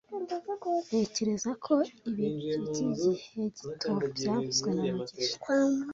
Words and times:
Ntekereza 0.87 1.51
ko 1.65 1.73
ibi 2.09 2.25
byigihe 2.37 3.09
gito 3.83 3.91
byavuzwe 4.15 4.69
na 4.75 4.83
mugisha 4.97 5.37